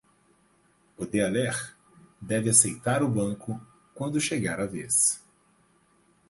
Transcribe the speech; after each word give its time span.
O 0.97 1.05
dealer 1.05 1.75
deve 2.19 2.49
aceitar 2.49 3.03
o 3.03 3.07
banco 3.07 3.61
quando 3.93 4.19
chegar 4.19 4.59
a 4.59 4.65
vez. 4.65 5.23